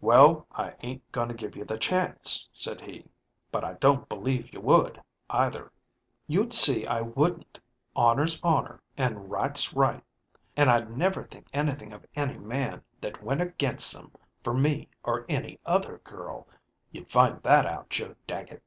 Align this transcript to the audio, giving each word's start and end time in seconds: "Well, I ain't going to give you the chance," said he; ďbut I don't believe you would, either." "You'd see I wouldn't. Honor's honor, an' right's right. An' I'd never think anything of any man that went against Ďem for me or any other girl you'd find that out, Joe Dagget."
"Well, 0.00 0.48
I 0.50 0.74
ain't 0.80 1.12
going 1.12 1.28
to 1.28 1.34
give 1.34 1.54
you 1.54 1.64
the 1.64 1.78
chance," 1.78 2.48
said 2.52 2.80
he; 2.80 3.08
ďbut 3.52 3.62
I 3.62 3.74
don't 3.74 4.08
believe 4.08 4.52
you 4.52 4.60
would, 4.60 5.00
either." 5.30 5.70
"You'd 6.26 6.52
see 6.52 6.84
I 6.88 7.00
wouldn't. 7.02 7.60
Honor's 7.94 8.40
honor, 8.42 8.82
an' 8.96 9.28
right's 9.28 9.72
right. 9.72 10.02
An' 10.56 10.70
I'd 10.70 10.90
never 10.98 11.22
think 11.22 11.46
anything 11.52 11.92
of 11.92 12.04
any 12.16 12.36
man 12.36 12.82
that 13.00 13.22
went 13.22 13.42
against 13.42 13.94
Ďem 13.96 14.10
for 14.42 14.54
me 14.54 14.88
or 15.04 15.24
any 15.28 15.60
other 15.64 15.98
girl 15.98 16.48
you'd 16.90 17.06
find 17.08 17.40
that 17.44 17.64
out, 17.64 17.90
Joe 17.90 18.16
Dagget." 18.26 18.64